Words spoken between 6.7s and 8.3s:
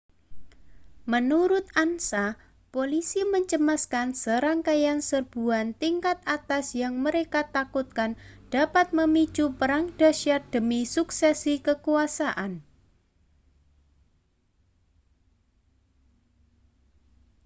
yang mereka takutkan